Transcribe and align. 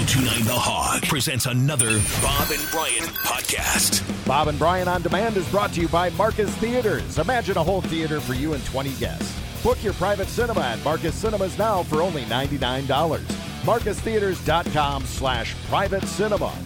1029 0.00 0.46
The 0.46 0.58
Hog 0.58 1.02
presents 1.02 1.44
another 1.44 2.00
Bob 2.22 2.50
and 2.50 2.66
Brian 2.70 3.04
podcast. 3.22 4.02
Bob 4.26 4.48
and 4.48 4.58
Brian 4.58 4.88
on 4.88 5.02
Demand 5.02 5.36
is 5.36 5.46
brought 5.50 5.74
to 5.74 5.82
you 5.82 5.88
by 5.88 6.08
Marcus 6.10 6.48
Theaters. 6.56 7.18
Imagine 7.18 7.58
a 7.58 7.62
whole 7.62 7.82
theater 7.82 8.18
for 8.18 8.32
you 8.32 8.54
and 8.54 8.64
20 8.64 8.94
guests. 8.94 9.38
Book 9.62 9.84
your 9.84 9.92
private 9.92 10.28
cinema 10.28 10.62
at 10.62 10.82
Marcus 10.84 11.14
Cinemas 11.14 11.58
now 11.58 11.82
for 11.82 12.00
only 12.00 12.22
$99. 12.22 12.86
MarcusTheaters.com 12.86 15.04
slash 15.04 15.54
private 15.66 16.04
cinema. 16.04 16.56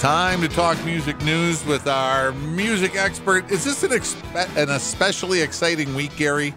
Time 0.00 0.40
to 0.40 0.48
talk 0.48 0.84
music 0.84 1.22
news 1.22 1.64
with 1.64 1.86
our 1.86 2.32
music 2.32 2.96
expert. 2.96 3.48
Is 3.52 3.64
this 3.64 3.84
an, 3.84 3.92
expe- 3.92 4.56
an 4.60 4.70
especially 4.70 5.40
exciting 5.40 5.94
week, 5.94 6.16
Gary? 6.16 6.56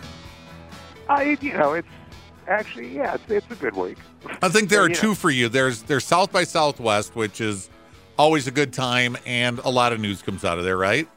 I, 1.07 1.37
you 1.41 1.53
know, 1.53 1.73
it's 1.73 1.87
actually, 2.47 2.95
yeah, 2.95 3.15
it's, 3.15 3.23
it's 3.29 3.51
a 3.51 3.55
good 3.55 3.75
week. 3.75 3.97
I 4.41 4.49
think 4.49 4.69
there 4.69 4.81
are 4.83 4.89
Yeah. 4.89 4.95
two 4.95 5.15
for 5.15 5.29
you. 5.29 5.49
There's 5.49 5.83
there's 5.83 6.03
South 6.05 6.31
by 6.31 6.43
Southwest, 6.43 7.15
which 7.15 7.41
is 7.41 7.69
always 8.17 8.47
a 8.47 8.51
good 8.51 8.73
time, 8.73 9.17
and 9.25 9.59
a 9.59 9.69
lot 9.69 9.91
of 9.93 9.99
news 9.99 10.21
comes 10.21 10.45
out 10.45 10.57
of 10.57 10.63
there, 10.63 10.77
right? 10.77 11.07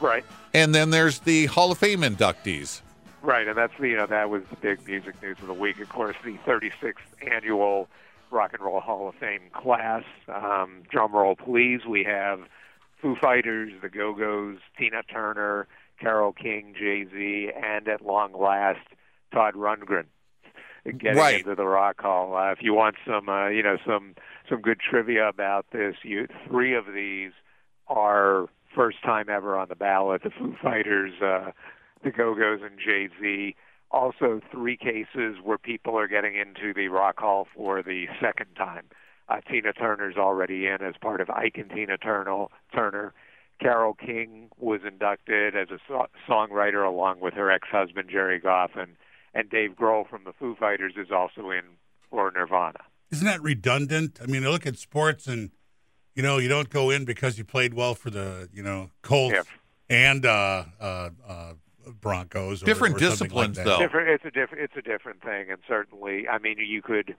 Right, 0.00 0.24
And 0.52 0.74
then 0.74 0.90
there's 0.90 1.20
the 1.20 1.46
Hall 1.46 1.72
of 1.72 1.78
Fame 1.78 2.00
inductees. 2.02 2.80
right, 3.22 3.46
and 3.48 3.56
that's 3.56 3.72
the, 3.80 3.88
you 3.88 3.96
know, 3.96 4.06
that 4.06 4.28
was 4.30 4.42
the 4.50 4.56
big 4.56 4.86
music 4.86 5.20
news 5.22 5.38
of 5.40 5.46
the 5.48 5.54
week. 5.54 5.80
Of 5.80 5.88
course, 5.88 6.16
the 6.24 6.36
36th 6.46 6.96
annual 7.30 7.88
Rock 8.30 8.52
and 8.52 8.62
Roll 8.62 8.80
Hall 8.80 9.08
of 9.08 9.14
Fame 9.16 9.40
class. 9.54 10.04
Um, 10.28 10.82
drum 10.90 11.12
roll, 11.12 11.34
please. 11.36 11.84
We 11.86 12.04
have 12.04 12.40
Foo 13.00 13.16
Fighters, 13.20 13.72
the 13.80 13.88
Go 13.88 14.12
Go's, 14.14 14.58
Tina 14.78 15.02
Turner, 15.04 15.66
Carole 16.00 16.32
King, 16.32 16.74
Jay 16.78 17.06
Z, 17.10 17.50
and 17.56 17.88
at 17.88 18.04
long 18.04 18.32
last, 18.38 18.86
Todd 19.32 19.54
Rundgren. 19.54 20.04
Getting 20.98 21.16
Right. 21.18 21.40
into 21.40 21.54
the 21.54 21.66
Rock 21.66 22.00
Hall. 22.00 22.36
Uh, 22.36 22.52
if 22.52 22.62
you 22.62 22.72
want 22.74 22.96
some, 23.06 23.28
uh, 23.28 23.48
you 23.48 23.62
know, 23.62 23.76
some 23.86 24.14
some 24.48 24.60
good 24.60 24.78
trivia 24.78 25.28
about 25.28 25.70
this, 25.72 25.96
you 26.02 26.26
three 26.46 26.74
of 26.74 26.92
these 26.92 27.32
are 27.88 28.46
first 28.74 29.02
time 29.02 29.28
ever 29.28 29.56
on 29.58 29.68
the 29.68 29.74
ballot. 29.74 30.22
The 30.22 30.30
Foo 30.30 30.54
Fighters, 30.62 31.20
uh, 31.20 31.50
the 32.02 32.10
Go 32.10 32.34
Go's, 32.34 32.62
and 32.62 32.78
Jay 32.78 33.08
Z. 33.20 33.56
Also, 33.90 34.40
three 34.50 34.76
cases 34.76 35.38
where 35.42 35.58
people 35.58 35.98
are 35.98 36.08
getting 36.08 36.34
into 36.34 36.72
the 36.74 36.88
Rock 36.88 37.20
Hall 37.20 37.46
for 37.54 37.82
the 37.82 38.08
second 38.20 38.54
time. 38.56 38.84
Uh, 39.28 39.40
Tina 39.48 39.72
Turner's 39.72 40.16
already 40.16 40.66
in 40.66 40.82
as 40.82 40.96
part 41.00 41.20
of 41.20 41.30
Ike 41.30 41.56
and 41.58 41.70
Tina 41.70 41.96
Turner. 41.98 42.46
Turner. 42.74 43.12
Carole 43.58 43.94
King 43.94 44.50
was 44.58 44.82
inducted 44.84 45.56
as 45.56 45.70
a 45.70 45.78
so- 45.88 46.06
songwriter 46.28 46.86
along 46.86 47.20
with 47.20 47.32
her 47.34 47.50
ex-husband 47.50 48.10
Gerry 48.10 48.38
Goffin, 48.38 48.82
and, 48.82 48.96
and 49.36 49.50
Dave 49.50 49.72
Grohl 49.76 50.08
from 50.08 50.24
the 50.24 50.32
Foo 50.32 50.54
Fighters 50.58 50.94
is 50.96 51.10
also 51.10 51.50
in 51.50 51.62
for 52.10 52.30
Nirvana. 52.30 52.80
Isn't 53.10 53.26
that 53.26 53.42
redundant? 53.42 54.18
I 54.22 54.26
mean, 54.26 54.44
I 54.44 54.48
look 54.48 54.66
at 54.66 54.78
sports 54.78 55.26
and 55.26 55.50
you 56.14 56.22
know 56.22 56.38
you 56.38 56.48
don't 56.48 56.70
go 56.70 56.90
in 56.90 57.04
because 57.04 57.36
you 57.38 57.44
played 57.44 57.74
well 57.74 57.94
for 57.94 58.10
the 58.10 58.48
you 58.52 58.62
know 58.62 58.90
Colts 59.02 59.34
Yeah. 59.34 59.42
and 59.88 60.24
uh, 60.24 60.64
uh, 60.80 61.10
uh, 61.28 61.52
Broncos. 62.00 62.62
Or, 62.62 62.66
Different 62.66 62.96
or 62.96 62.98
disciplines, 62.98 63.56
like 63.58 63.66
though. 63.66 63.78
different 63.78 64.08
it's 64.08 64.24
a 64.24 64.30
different 64.30 64.64
it's 64.64 64.76
a 64.76 64.82
different 64.82 65.22
thing 65.22 65.50
and 65.50 65.58
certainly 65.68 66.26
i 66.28 66.38
mean 66.38 66.56
you 66.58 66.82
could 66.82 67.14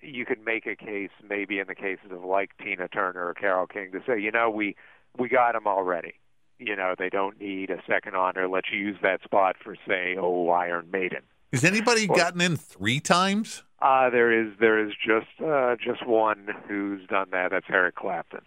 you 0.00 0.24
could 0.24 0.44
make 0.44 0.66
a 0.66 0.74
case 0.74 1.10
maybe 1.28 1.58
in 1.60 1.66
the 1.68 1.74
cases 1.76 2.10
of 2.10 2.24
like 2.24 2.50
tina 2.62 2.88
turner 2.88 3.24
or 3.28 3.34
carole 3.34 3.66
king 3.68 3.92
to 3.92 4.00
say 4.06 4.18
you 4.18 4.32
know 4.32 4.50
we 4.50 4.74
we 5.16 5.28
got 5.28 5.52
them 5.52 5.66
already 5.68 6.14
you 6.58 6.74
know 6.74 6.94
they 6.98 7.08
don't 7.08 7.38
need 7.40 7.70
a 7.70 7.80
second 7.86 8.16
honor 8.16 8.48
let's 8.48 8.72
use 8.72 8.96
that 9.02 9.22
spot 9.22 9.54
for 9.62 9.76
say 9.86 10.16
oh 10.18 10.48
iron 10.48 10.88
maiden 10.90 11.22
Has 11.52 11.64
anybody 11.64 12.06
gotten 12.06 12.40
in 12.40 12.56
three 12.56 13.00
times? 13.00 13.62
uh 13.82 14.10
there 14.10 14.30
is 14.30 14.52
there 14.60 14.78
is 14.86 14.92
just 14.94 15.26
uh 15.42 15.74
just 15.82 16.06
one 16.06 16.48
who's 16.68 17.06
done 17.08 17.28
that 17.32 17.50
that's 17.50 17.64
eric 17.70 17.94
clapton 17.94 18.42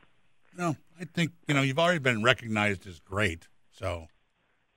No, 0.56 0.76
I 1.02 1.06
think 1.06 1.32
you 1.48 1.56
know 1.56 1.64
you've 1.64 1.80
already 1.80 1.98
been 2.00 2.22
recognized 2.22 2.86
as 2.86 3.00
great. 3.00 3.48
So 3.72 4.08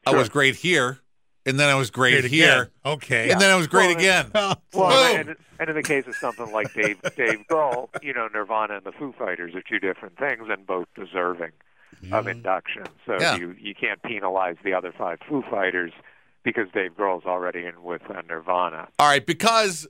I 0.06 0.14
was 0.14 0.30
great 0.30 0.54
here, 0.56 1.00
and 1.44 1.60
then 1.60 1.68
I 1.68 1.74
was 1.74 1.90
great, 1.90 2.20
Great 2.20 2.30
here, 2.30 2.62
again. 2.62 2.70
Okay. 2.94 3.30
and 3.30 3.38
then 3.40 3.50
I 3.50 3.56
was 3.56 3.66
great 3.66 3.88
Well, 3.88 3.96
again. 3.98 4.30
Well, 4.34 4.62
Well, 4.72 5.12
Boom. 5.12 5.20
and, 5.28 5.36
and 5.60 5.68
in 5.68 5.76
the 5.76 5.82
case 5.82 6.06
of 6.06 6.16
something 6.16 6.50
like 6.52 6.72
Dave 6.72 6.98
Dave 7.16 7.40
Grohl, 7.50 7.90
you 8.02 8.14
know, 8.14 8.28
Nirvana 8.32 8.76
and 8.76 8.84
the 8.84 8.92
Foo 8.92 9.12
Fighters 9.18 9.54
are 9.54 9.62
two 9.62 9.78
different 9.78 10.16
things, 10.18 10.44
and 10.48 10.66
both 10.66 10.86
deserving 10.94 11.52
of 12.12 12.26
induction. 12.28 12.84
So 13.04 13.20
Yeah. 13.20 13.36
you 13.36 13.54
you 13.58 13.74
can't 13.74 14.02
penalize 14.02 14.56
the 14.64 14.72
other 14.72 14.92
five 14.96 15.18
Foo 15.28 15.42
Fighters 15.50 15.92
because 16.46 16.68
Dave 16.72 16.92
Grohl's 16.96 17.26
already 17.26 17.66
in 17.66 17.82
with 17.82 18.02
uh, 18.08 18.22
Nirvana. 18.28 18.86
All 19.00 19.08
right, 19.08 19.26
because 19.26 19.88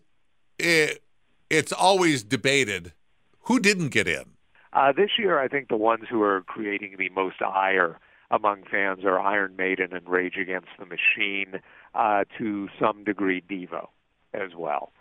it, 0.59 1.03
it's 1.51 1.71
always 1.71 2.25
debated 2.25 2.95
who 3.43 3.61
didn't 3.61 3.91
get 3.91 4.09
in. 4.09 4.25
Uh, 4.73 4.91
this 4.91 5.11
year, 5.19 5.39
I 5.39 5.49
think 5.49 5.69
the 5.69 5.77
ones 5.77 6.05
who 6.11 6.23
are 6.23 6.41
creating 6.41 6.97
the 6.99 7.11
most 7.11 7.43
ire 7.43 8.01
among 8.31 8.65
fans 8.71 9.05
are 9.05 9.21
Iron 9.21 9.55
Maiden 9.55 9.93
and 9.93 10.09
Rage 10.09 10.37
Against 10.41 10.71
the 10.79 10.87
Machine, 10.87 11.61
uh, 11.95 12.25
to 12.39 12.69
some 12.81 13.05
degree 13.05 13.43
Devo 13.43 13.89
as 14.33 14.53
well. 14.57 14.93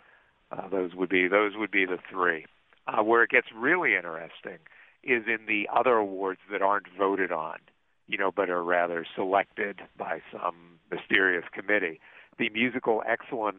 Uh, 0.52 0.68
those 0.68 0.94
would 0.94 1.08
be 1.08 1.26
those 1.26 1.52
would 1.56 1.70
be 1.70 1.86
the 1.86 1.98
three. 2.10 2.44
Uh, 2.86 3.02
where 3.02 3.22
it 3.24 3.30
gets 3.30 3.48
really 3.56 3.96
interesting 3.96 4.58
is 5.02 5.24
in 5.26 5.46
the 5.48 5.68
other 5.74 5.94
awards 5.94 6.40
that 6.52 6.62
aren't 6.62 6.86
voted 6.96 7.32
on, 7.32 7.58
you 8.06 8.18
know, 8.18 8.30
but 8.30 8.50
are 8.50 8.62
rather 8.62 9.06
selected 9.14 9.80
by 9.96 10.20
some 10.32 10.78
mysterious 10.90 11.44
committee. 11.52 12.00
The 12.38 12.48
musical 12.50 13.02
excellent 13.06 13.58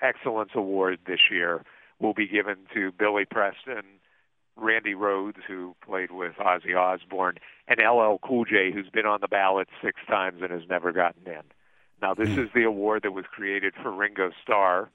excellence 0.00 0.50
award 0.54 1.00
this 1.06 1.30
year 1.30 1.64
will 2.00 2.14
be 2.14 2.26
given 2.26 2.56
to 2.74 2.92
Billy 2.92 3.24
Preston, 3.24 3.82
Randy 4.56 4.94
Rhoads, 4.94 5.42
who 5.46 5.74
played 5.84 6.10
with 6.10 6.32
Ozzy 6.34 6.76
Osbourne, 6.76 7.38
and 7.68 7.78
LL 7.78 8.18
Cool 8.26 8.44
J, 8.44 8.70
who's 8.72 8.90
been 8.90 9.06
on 9.06 9.20
the 9.20 9.28
ballot 9.28 9.68
six 9.82 10.00
times 10.08 10.40
and 10.42 10.50
has 10.50 10.68
never 10.68 10.92
gotten 10.92 11.26
in. 11.26 11.42
Now, 12.00 12.14
this 12.14 12.30
hmm. 12.30 12.40
is 12.40 12.48
the 12.54 12.64
award 12.64 13.02
that 13.04 13.12
was 13.12 13.24
created 13.30 13.74
for 13.80 13.90
Ringo 13.90 14.30
Starr 14.42 14.90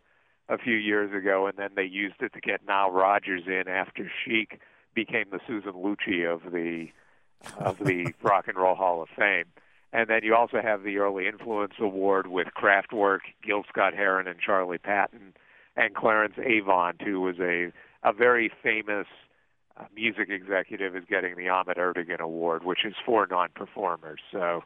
a 0.50 0.58
few 0.58 0.76
years 0.76 1.14
ago, 1.14 1.48
and 1.48 1.58
then 1.58 1.72
they 1.76 1.84
used 1.84 2.22
it 2.22 2.34
to 2.34 2.42
get 2.42 2.66
Nile 2.66 2.92
Rodgers 2.92 3.44
in 3.48 3.68
after 3.68 4.10
Chic 4.24 4.60
became 4.94 5.26
the 5.32 5.40
Susan 5.48 5.74
Lucci 5.74 6.26
of 6.26 6.52
the 6.52 6.88
of 7.60 7.78
the 7.80 8.14
Rock 8.22 8.48
and 8.48 8.58
Roll 8.58 8.76
Hall 8.76 9.02
of 9.02 9.10
Fame. 9.18 9.46
And 9.94 10.10
then 10.10 10.22
you 10.24 10.36
also 10.36 10.62
have 10.62 10.84
the 10.84 10.98
Early 10.98 11.28
Influence 11.28 11.74
Award 11.80 12.28
with 12.28 12.48
Kraftwerk, 12.58 13.20
Gil 13.44 13.64
Scott 13.70 13.94
Heron, 13.94 14.28
and 14.28 14.40
Charlie 14.40 14.78
Patton, 14.78 15.34
and 15.76 15.96
Clarence 15.96 16.36
Avant, 16.38 17.02
who 17.02 17.22
was 17.22 17.38
a 17.40 17.72
a 18.04 18.14
very 18.14 18.52
famous 18.62 19.08
uh, 19.78 19.86
music 19.96 20.30
executive, 20.30 20.96
is 20.96 21.04
getting 21.10 21.36
the 21.36 21.50
Ahmet 21.50 21.78
Ertegun 21.78 22.20
Award, 22.20 22.64
which 22.64 22.86
is 22.86 22.94
for 23.06 23.28
non-performers. 23.28 24.20
So, 24.32 24.64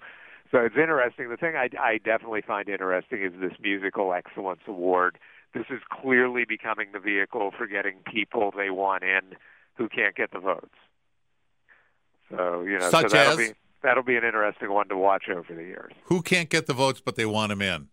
so 0.51 0.59
it's 0.59 0.75
interesting. 0.75 1.29
The 1.29 1.37
thing 1.37 1.55
I, 1.55 1.69
I 1.79 1.97
definitely 1.97 2.41
find 2.45 2.67
interesting 2.67 3.23
is 3.23 3.31
this 3.39 3.53
Musical 3.61 4.13
Excellence 4.13 4.61
Award. 4.67 5.17
This 5.53 5.65
is 5.69 5.81
clearly 5.89 6.45
becoming 6.45 6.89
the 6.93 6.99
vehicle 6.99 7.51
for 7.57 7.67
getting 7.67 7.99
people 8.11 8.51
they 8.55 8.69
want 8.69 9.03
in 9.03 9.35
who 9.75 9.87
can't 9.87 10.15
get 10.15 10.31
the 10.31 10.39
votes. 10.39 10.75
So 12.31 12.63
you 12.63 12.79
know, 12.79 12.89
Such 12.89 13.11
so 13.11 13.17
that'll 13.17 13.39
as? 13.39 13.49
be 13.49 13.53
that'll 13.83 14.03
be 14.03 14.15
an 14.15 14.23
interesting 14.23 14.71
one 14.71 14.87
to 14.89 14.97
watch 14.97 15.25
over 15.29 15.53
the 15.53 15.63
years. 15.63 15.93
Who 16.05 16.21
can't 16.21 16.49
get 16.49 16.67
the 16.67 16.73
votes, 16.73 17.01
but 17.03 17.15
they 17.15 17.25
want 17.25 17.51
him 17.51 17.61
in? 17.61 17.87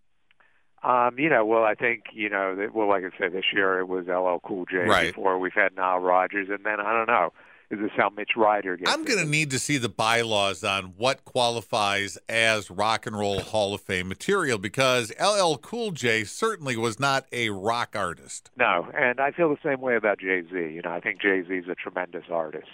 Um, 0.82 1.18
you 1.18 1.28
know, 1.28 1.44
well, 1.44 1.64
I 1.64 1.74
think 1.74 2.04
you 2.12 2.28
know, 2.28 2.54
that, 2.56 2.74
well, 2.74 2.88
like 2.88 3.02
I 3.02 3.10
said, 3.18 3.32
this 3.32 3.46
year 3.52 3.80
it 3.80 3.88
was 3.88 4.06
LL 4.06 4.46
Cool 4.46 4.64
J. 4.66 4.78
Right. 4.78 5.14
Before 5.14 5.38
we've 5.38 5.52
had 5.52 5.74
Nile 5.74 5.98
Rodgers, 5.98 6.48
and 6.50 6.64
then 6.64 6.80
I 6.80 6.92
don't 6.92 7.08
know, 7.08 7.32
is 7.70 7.80
this 7.80 7.90
how 7.96 8.08
Mitch 8.10 8.30
Ryder 8.36 8.76
gets? 8.76 8.90
I'm 8.90 9.04
going 9.04 9.18
to 9.18 9.28
need 9.28 9.50
to 9.50 9.58
see 9.58 9.76
the 9.76 9.88
bylaws 9.88 10.64
on 10.64 10.94
what 10.96 11.24
qualifies 11.24 12.16
as 12.28 12.70
Rock 12.70 13.06
and 13.06 13.18
Roll 13.18 13.40
Hall 13.40 13.74
of 13.74 13.82
Fame 13.82 14.08
material 14.08 14.56
because 14.56 15.12
LL 15.20 15.56
Cool 15.56 15.90
J 15.90 16.24
certainly 16.24 16.76
was 16.76 16.98
not 16.98 17.26
a 17.32 17.50
rock 17.50 17.94
artist. 17.94 18.50
No, 18.56 18.88
and 18.96 19.20
I 19.20 19.32
feel 19.32 19.50
the 19.50 19.58
same 19.62 19.80
way 19.80 19.96
about 19.96 20.20
Jay 20.20 20.42
Z. 20.42 20.54
You 20.54 20.80
know, 20.82 20.92
I 20.92 21.00
think 21.00 21.20
Jay 21.20 21.42
Z 21.46 21.52
is 21.52 21.68
a 21.68 21.74
tremendous 21.74 22.24
artist. 22.30 22.68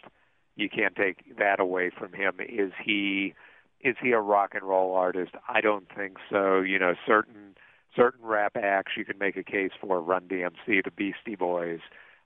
You 0.56 0.68
can't 0.68 0.94
take 0.94 1.36
that 1.38 1.60
away 1.60 1.90
from 1.96 2.12
him. 2.12 2.34
Is 2.40 2.72
he 2.84 3.34
is 3.80 3.96
he 4.02 4.12
a 4.12 4.20
rock 4.20 4.50
and 4.54 4.62
roll 4.62 4.94
artist? 4.94 5.32
I 5.48 5.60
don't 5.60 5.86
think 5.94 6.16
so. 6.30 6.60
You 6.60 6.78
know, 6.78 6.94
certain 7.06 7.54
certain 7.96 8.24
rap 8.24 8.56
acts 8.56 8.92
you 8.96 9.04
can 9.04 9.18
make 9.18 9.36
a 9.36 9.42
case 9.44 9.70
for 9.80 10.00
Run 10.00 10.22
DMC, 10.28 10.84
the 10.84 10.90
Beastie 10.96 11.36
Boys, 11.36 11.80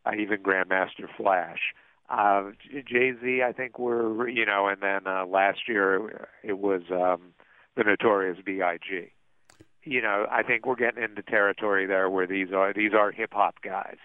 uh, 0.06 0.12
even 0.18 0.42
Grandmaster 0.42 1.08
Flash. 1.16 1.74
Uh, 2.10 2.52
Jay 2.86 3.12
Z, 3.22 3.42
I 3.42 3.52
think 3.52 3.78
we're 3.78 4.28
you 4.28 4.46
know, 4.46 4.66
and 4.68 4.80
then 4.80 5.06
uh, 5.06 5.26
last 5.26 5.60
year 5.68 6.28
it 6.42 6.58
was 6.58 6.82
um, 6.90 7.34
the 7.76 7.84
Notorious 7.84 8.38
B.I.G. 8.44 9.10
You 9.84 10.02
know, 10.02 10.26
I 10.30 10.42
think 10.42 10.66
we're 10.66 10.74
getting 10.76 11.02
into 11.02 11.22
territory 11.22 11.86
there 11.86 12.08
where 12.10 12.26
these 12.26 12.52
are 12.52 12.72
these 12.72 12.92
are 12.94 13.10
hip 13.10 13.32
hop 13.32 13.56
guys. 13.62 13.96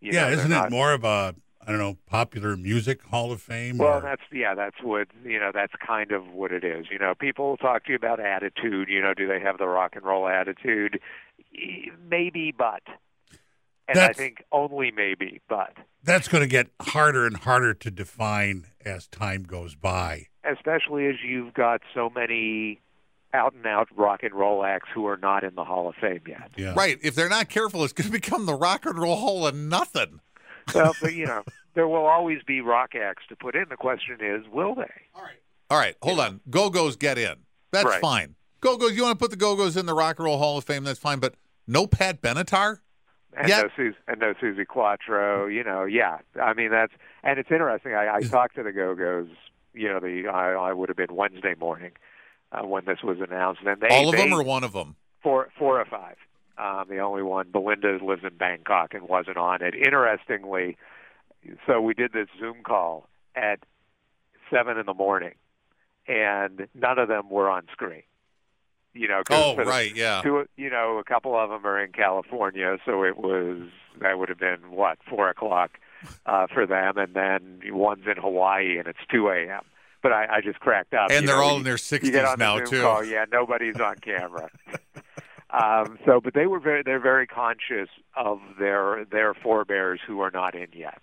You 0.00 0.12
yeah, 0.12 0.26
know, 0.26 0.32
isn't 0.32 0.50
not- 0.50 0.66
it 0.66 0.70
more 0.70 0.92
of 0.92 1.04
a 1.04 1.34
I 1.66 1.70
don't 1.70 1.80
know 1.80 1.96
popular 2.06 2.56
music 2.56 3.02
Hall 3.02 3.32
of 3.32 3.42
Fame? 3.42 3.78
Well, 3.78 3.98
or- 3.98 4.00
that's 4.00 4.22
yeah, 4.32 4.54
that's 4.54 4.76
what 4.82 5.08
you 5.24 5.40
know. 5.40 5.50
That's 5.52 5.72
kind 5.84 6.12
of 6.12 6.28
what 6.28 6.52
it 6.52 6.62
is. 6.64 6.86
You 6.90 6.98
know, 6.98 7.14
people 7.14 7.56
talk 7.56 7.84
to 7.86 7.90
you 7.90 7.96
about 7.96 8.20
attitude. 8.20 8.88
You 8.88 9.02
know, 9.02 9.14
do 9.14 9.26
they 9.26 9.40
have 9.40 9.58
the 9.58 9.66
rock 9.66 9.96
and 9.96 10.04
roll 10.04 10.28
attitude? 10.28 11.00
Maybe, 12.08 12.54
but 12.56 12.82
And 13.88 13.98
I 13.98 14.12
think 14.12 14.44
only 14.52 14.90
maybe, 14.90 15.40
but 15.48 15.72
That's 16.04 16.28
going 16.28 16.42
to 16.42 16.48
get 16.48 16.68
harder 16.80 17.26
and 17.26 17.36
harder 17.36 17.72
to 17.74 17.90
define 17.90 18.66
as 18.84 19.06
time 19.06 19.42
goes 19.44 19.74
by. 19.74 20.26
especially 20.44 21.06
as 21.06 21.16
you've 21.26 21.54
got 21.54 21.80
so 21.94 22.10
many 22.14 22.80
out 23.34 23.52
and 23.54 23.66
out 23.66 23.88
rock 23.96 24.22
and 24.22 24.32
roll 24.34 24.64
acts 24.64 24.88
who 24.94 25.06
are 25.06 25.16
not 25.16 25.42
in 25.44 25.54
the 25.56 25.64
Hall 25.64 25.88
of 25.88 25.94
Fame 25.96 26.20
yet. 26.28 26.50
Yeah. 26.56 26.74
Right. 26.76 26.98
If 27.02 27.14
they're 27.14 27.28
not 27.28 27.48
careful, 27.48 27.82
it's 27.84 27.92
going 27.92 28.06
to 28.06 28.12
become 28.12 28.46
the 28.46 28.54
Rock 28.54 28.86
and 28.86 28.98
Roll 28.98 29.16
Hall 29.16 29.46
of 29.46 29.54
nothing. 29.54 30.20
Well, 30.74 30.94
but 31.00 31.14
you 31.14 31.26
know, 31.26 31.42
there 31.74 31.86
will 31.88 32.06
always 32.06 32.42
be 32.46 32.60
rock 32.60 32.94
acts 32.94 33.24
to 33.28 33.36
put 33.36 33.54
in. 33.54 33.66
The 33.68 33.76
question 33.76 34.18
is, 34.20 34.44
will 34.52 34.74
they? 34.74 34.90
All 35.14 35.22
right. 35.22 35.36
All 35.70 35.78
right. 35.78 35.96
hold 36.02 36.20
on. 36.20 36.40
Go 36.50 36.70
Go's 36.70 36.96
get 36.96 37.18
in. 37.18 37.36
That's 37.72 37.86
Right. 37.86 38.00
fine. 38.00 38.34
Go 38.60 38.76
Go's. 38.76 38.96
You 38.96 39.02
want 39.04 39.18
to 39.18 39.22
put 39.22 39.30
the 39.30 39.36
Go 39.36 39.56
Go's 39.56 39.76
in 39.76 39.86
the 39.86 39.94
Rock 39.94 40.18
and 40.18 40.26
Roll 40.26 40.38
Hall 40.38 40.58
of 40.58 40.64
Fame? 40.64 40.84
That's 40.84 40.98
fine. 40.98 41.18
But 41.18 41.34
no 41.66 41.86
Pat 41.86 42.20
Benatar. 42.22 42.80
And 43.36 43.48
Yeah. 43.48 43.62
no 43.62 43.68
Sus 43.76 43.94
and 44.08 44.20
no 44.20 44.32
Suzi 44.34 44.66
Quatro. 44.66 45.46
You 45.46 45.62
know, 45.64 45.84
yeah. 45.84 46.18
I 46.40 46.54
mean, 46.54 46.70
that's 46.70 46.92
and 47.22 47.38
it's 47.38 47.50
interesting. 47.50 47.94
I, 47.94 48.16
I 48.16 48.20
talked 48.22 48.54
to 48.56 48.62
the 48.62 48.72
Go 48.72 48.94
Go's. 48.94 49.28
You 49.74 49.88
know, 49.88 50.00
the 50.00 50.28
I, 50.28 50.52
I 50.52 50.72
would 50.72 50.88
have 50.88 50.96
been 50.96 51.14
Wednesday 51.14 51.54
morning 51.58 51.92
uh, 52.50 52.62
when 52.66 52.86
this 52.86 53.02
was 53.04 53.18
announced, 53.20 53.60
and 53.66 53.78
they 53.80 53.88
All 53.88 54.08
of 54.08 54.16
they, 54.16 54.22
them 54.22 54.32
or 54.32 54.42
one 54.42 54.64
of 54.64 54.72
them? 54.72 54.96
four 55.22 55.50
four 55.58 55.78
or 55.80 55.84
five. 55.84 56.16
Um, 56.58 56.86
the 56.88 56.98
only 57.00 57.22
one, 57.22 57.48
Belinda, 57.50 57.98
lives 58.02 58.22
in 58.24 58.36
Bangkok 58.36 58.94
and 58.94 59.08
wasn't 59.08 59.36
on 59.36 59.62
it. 59.62 59.74
Interestingly, 59.74 60.76
so 61.66 61.80
we 61.80 61.92
did 61.94 62.12
this 62.12 62.28
Zoom 62.40 62.62
call 62.64 63.08
at 63.34 63.60
seven 64.50 64.78
in 64.78 64.86
the 64.86 64.94
morning, 64.94 65.34
and 66.08 66.66
none 66.74 66.98
of 66.98 67.08
them 67.08 67.28
were 67.28 67.50
on 67.50 67.66
screen. 67.72 68.02
You 68.94 69.08
know, 69.08 69.22
'cause 69.24 69.42
Oh, 69.44 69.56
the- 69.56 69.64
right, 69.68 69.94
yeah. 69.94 70.22
Two, 70.22 70.48
you 70.56 70.70
know, 70.70 70.96
a 70.96 71.04
couple 71.04 71.38
of 71.38 71.50
them 71.50 71.66
are 71.66 71.78
in 71.78 71.92
California, 71.92 72.78
so 72.86 73.04
it 73.04 73.18
was 73.18 73.68
that 73.98 74.18
would 74.18 74.28
have 74.30 74.38
been 74.38 74.70
what 74.70 74.98
four 75.08 75.28
o'clock 75.28 75.78
uh, 76.24 76.46
for 76.46 76.66
them, 76.66 76.96
and 76.96 77.12
then 77.14 77.60
one's 77.74 78.06
in 78.06 78.16
Hawaii, 78.16 78.78
and 78.78 78.86
it's 78.88 78.98
two 79.10 79.28
a.m. 79.28 79.62
But 80.02 80.12
I, 80.12 80.36
I 80.36 80.40
just 80.40 80.60
cracked 80.60 80.94
up. 80.94 81.10
And 81.10 81.22
you 81.22 81.26
they're 81.26 81.36
know, 81.36 81.42
all 81.42 81.52
you- 81.52 81.58
in 81.58 81.64
their 81.64 81.76
60s 81.76 82.38
now, 82.38 82.56
Zoom 82.58 82.66
too. 82.66 82.80
Call, 82.82 83.04
yeah, 83.04 83.24
nobody's 83.30 83.78
on 83.80 83.96
camera. 83.96 84.48
um, 85.56 85.98
so, 86.04 86.20
but 86.20 86.34
they 86.34 86.46
were 86.46 86.60
very, 86.60 86.82
they're 86.82 87.00
very 87.00 87.26
conscious 87.26 87.88
of 88.14 88.40
their 88.58 89.04
their 89.10 89.34
forebears 89.34 90.00
who 90.06 90.20
are 90.20 90.30
not 90.30 90.54
in 90.54 90.68
yet. 90.72 91.02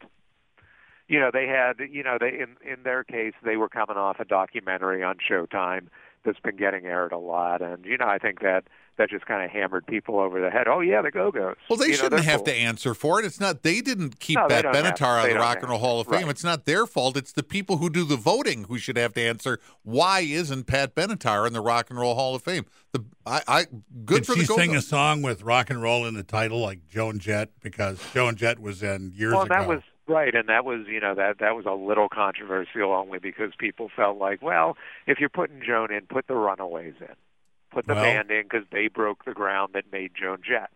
You 1.08 1.20
know, 1.20 1.32
they 1.34 1.48
had, 1.48 1.80
you 1.92 2.04
know, 2.04 2.18
they 2.20 2.40
in 2.40 2.56
in 2.64 2.84
their 2.84 3.04
case, 3.04 3.34
they 3.44 3.58
were 3.58 3.70
coming 3.70 3.98
off 3.98 4.20
a 4.20 4.26
documentary 4.26 5.04
on 5.04 5.18
Showtime 5.18 5.88
that's 6.26 6.40
been 6.40 6.56
getting 6.56 6.86
aired 6.86 7.12
a 7.12 7.18
lot, 7.18 7.62
and 7.62 7.86
you 7.86 7.98
know, 7.98 8.08
I 8.08 8.18
think 8.18 8.42
that 8.42 8.66
that 8.98 9.10
just 9.10 9.26
kind 9.26 9.44
of 9.44 9.50
hammered 9.50 9.88
people 9.88 10.20
over 10.20 10.40
the 10.40 10.50
head. 10.50 10.68
Oh 10.68 10.80
yeah, 10.80 11.02
the 11.02 11.12
Go 11.12 11.32
Go's. 11.32 11.56
Well, 11.70 11.78
they 11.78 11.88
you 11.88 11.94
shouldn't 11.94 12.12
they're 12.12 12.22
have 12.22 12.40
cool. 12.40 12.46
to 12.46 12.54
answer 12.54 12.94
for 12.94 13.20
it. 13.20 13.26
It's 13.26 13.40
not 13.40 13.64
they 13.64 13.82
didn't 13.82 14.20
keep 14.20 14.38
No, 14.38 14.48
they 14.48 14.62
Pat 14.62 14.74
Benatar 14.74 15.20
out 15.20 15.28
of 15.28 15.34
the 15.34 15.40
Rock 15.40 15.62
and 15.62 15.70
Roll. 15.70 15.80
Hall 15.80 16.00
of 16.00 16.08
Fame. 16.08 16.24
Right. 16.24 16.30
It's 16.30 16.44
not 16.44 16.66
their 16.66 16.86
fault. 16.86 17.18
It's 17.18 17.32
the 17.32 17.44
people 17.44 17.78
who 17.78 17.90
do 17.90 18.06
the 18.06 18.16
voting 18.16 18.66
who 18.66 18.78
should 18.78 18.98
have 18.98 19.14
to 19.14 19.22
answer 19.22 19.60
why 19.84 20.22
isn't 20.22 20.66
Pat 20.66 20.96
Benatar 20.96 21.48
in 21.48 21.54
the 21.54 21.62
Rock 21.62 21.90
and 21.90 22.00
Roll 22.00 22.16
Hall 22.16 22.36
of 22.36 22.44
Fame? 22.44 22.66
The 22.92 23.04
I, 23.26 23.42
I 23.48 23.66
good 24.06 24.24
Did 24.24 24.26
for 24.28 24.34
she 24.34 24.42
the 24.42 24.48
Go 24.48 24.58
sing 24.58 24.76
a 24.76 24.82
song 24.82 25.22
with 25.22 25.42
rock 25.42 25.70
and 25.70 25.82
roll 25.82 26.06
in 26.06 26.14
the 26.14 26.24
title, 26.24 26.60
like 26.60 26.88
Joan 26.88 27.20
Jett? 27.20 27.50
Because 27.62 28.00
Joan 28.14 28.36
Jett 28.36 28.60
was 28.60 28.84
in 28.84 29.12
years 29.16 29.34
well, 29.34 29.44
ago. 29.44 29.56
that 29.56 29.68
was 29.68 29.82
right, 30.08 30.34
and 30.36 30.50
that 30.50 30.66
was 30.66 30.86
you 30.88 31.00
know 31.00 31.16
that 31.16 31.40
that 31.40 31.56
was 31.56 31.66
a 31.66 31.72
little 31.74 32.10
controversial 32.10 32.92
only 32.94 33.20
because 33.20 33.52
people 33.58 33.90
felt 33.96 34.18
like, 34.18 34.42
well, 34.42 34.78
if 35.08 35.20
you're 35.20 35.30
putting 35.30 35.62
Joan 35.66 35.92
in, 35.92 36.02
put 36.08 36.28
the 36.28 36.36
Runaways 36.36 36.96
in, 37.00 37.16
put 37.72 37.88
the 37.88 37.94
Well- 37.94 38.04
band 38.04 38.32
in 38.32 38.44
because 38.44 38.66
they 38.72 38.88
broke 38.88 39.26
the 39.26 39.34
ground 39.34 39.74
that 39.74 39.92
made 39.92 40.12
Joan 40.20 40.40
Jett. 40.48 40.70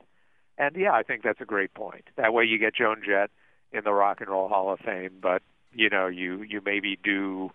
And 0.57 0.75
yeah, 0.75 0.91
I 0.93 1.03
think 1.03 1.21
that's 1.23 1.41
a 1.41 1.45
great 1.45 1.73
point. 1.73 2.05
That 2.15 2.33
way, 2.33 2.45
you 2.45 2.57
get 2.57 2.73
Joan 2.75 3.01
Jett 3.05 3.29
in 3.71 3.83
the 3.83 3.93
Rock 3.93 4.21
and 4.21 4.29
Roll 4.29 4.47
Hall 4.47 4.71
of 4.73 4.79
Fame, 4.79 5.19
but 5.21 5.43
you 5.73 5.89
know, 5.89 6.07
you 6.07 6.41
you 6.41 6.61
maybe 6.65 6.97
do 7.03 7.51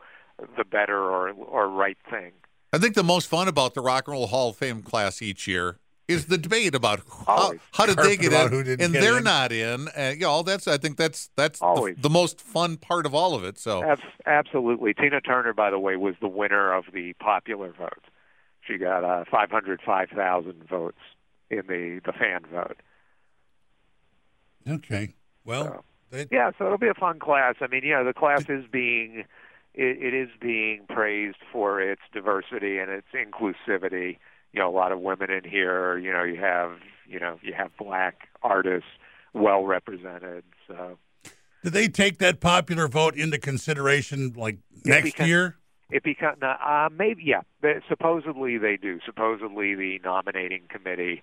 the 0.57 0.65
better 0.65 0.99
or 0.99 1.31
or 1.31 1.69
right 1.69 1.99
thing. 2.11 2.33
I 2.73 2.79
think 2.79 2.95
the 2.95 3.03
most 3.03 3.29
fun 3.29 3.49
about 3.49 3.75
the 3.75 3.83
Rock 3.83 4.07
and 4.07 4.13
Roll 4.13 4.29
Hall 4.29 4.51
of 4.51 4.57
Fame 4.57 4.83
class 4.83 5.21
each 5.21 5.47
year 5.47 5.79
is 6.13 6.27
the 6.27 6.39
debate 6.39 6.75
about 6.75 7.01
how, 7.27 7.53
how 7.73 7.87
did 7.87 7.99
they 7.99 8.17
get 8.17 8.33
in 8.33 8.49
who 8.49 8.63
didn't 8.63 8.85
and 8.85 8.93
get 8.93 9.01
they're 9.01 9.19
in. 9.19 9.25
not 9.25 9.53
in. 9.53 9.89
Uh, 9.89 10.13
you 10.15 10.21
know, 10.21 10.43
that's 10.43 10.69
I 10.69 10.77
think 10.79 10.97
that's 10.97 11.31
that's 11.37 11.59
the, 11.59 11.95
the 11.99 12.11
most 12.11 12.41
fun 12.41 12.77
part 12.77 13.07
of 13.07 13.15
all 13.15 13.35
of 13.35 13.45
it. 13.45 13.59
So 13.59 13.83
Abs- 13.85 14.03
absolutely. 14.27 14.95
Tina 14.95 15.21
Turner, 15.21 15.53
by 15.53 15.71
the 15.71 15.79
way, 15.79 15.97
was 15.97 16.15
the 16.21 16.29
winner 16.29 16.73
of 16.73 16.85
the 16.93 17.13
popular 17.15 17.73
vote. 17.73 18.05
She 18.67 18.79
got 18.79 19.03
uh, 19.05 19.25
505,000 19.31 20.69
votes 20.69 20.99
in 21.51 21.67
the 21.67 22.01
the 22.05 22.13
fan 22.13 22.43
vote. 22.53 22.77
okay. 24.69 25.15
Well, 25.45 25.65
So- 25.65 25.85
they, 26.11 26.27
Yeah, 26.31 26.51
so 26.59 26.67
it'll 26.67 26.79
be 26.79 26.89
a 26.89 26.95
fun 26.95 27.19
class. 27.19 27.57
I 27.61 27.67
mean, 27.69 27.85
you 27.85 27.95
know, 27.95 28.05
the 28.05 28.13
class 28.13 28.45
is 28.49 28.65
being 28.71 29.25
it, 29.75 30.03
it 30.03 30.15
is 30.15 30.29
being 30.41 30.83
praised 30.89 31.39
for 31.51 31.81
its 31.81 32.03
diversity 32.13 32.79
and 32.79 32.91
its 32.91 33.07
inclusivity. 33.15 34.19
You 34.53 34.61
know, 34.61 34.69
a 34.69 34.77
lot 34.77 34.93
of 34.93 35.01
women 35.01 35.31
in 35.31 35.45
here. 35.49 35.99
You 35.99 36.13
know, 36.13 36.25
you 36.25 36.41
have 36.41 36.73
you 37.07 37.21
know 37.21 37.39
you 37.43 37.53
have 37.55 37.71
black 37.79 38.29
artists 38.43 38.89
well 39.35 39.65
represented. 39.65 40.45
So 40.67 40.99
did 41.63 41.73
they 41.73 41.89
take 41.89 42.19
that 42.19 42.41
popular 42.41 42.89
vote 42.89 43.17
into 43.17 43.39
consideration, 43.39 44.33
like 44.37 44.59
next 44.85 45.05
because- 45.05 45.29
year? 45.29 45.57
it 45.91 46.03
become 46.03 46.37
uh, 46.43 46.89
maybe 46.91 47.23
yeah. 47.25 47.43
Supposedly 47.89 48.59
they 48.59 48.77
do. 48.77 48.99
Supposedly 49.05 49.75
the 49.75 50.01
nominating 50.03 50.63
committee 50.69 51.23